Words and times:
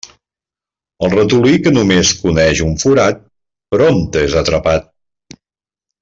El 1.07 1.11
ratolí 1.15 1.51
que 1.67 1.73
només 1.75 2.13
coneix 2.23 2.61
un 2.71 2.75
forat, 2.85 3.21
prompte 3.77 4.23
és 4.31 4.37
atrapat. 4.45 4.89